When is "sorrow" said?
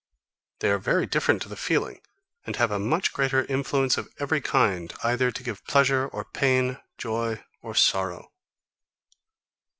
7.75-8.31